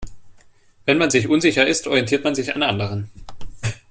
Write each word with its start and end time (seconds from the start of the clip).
Wenn 0.87 0.97
man 0.97 1.11
sich 1.11 1.27
unsicher 1.27 1.67
ist, 1.67 1.85
orientiert 1.85 2.23
man 2.23 2.33
sich 2.33 2.55
an 2.55 2.63
anderen. 2.63 3.11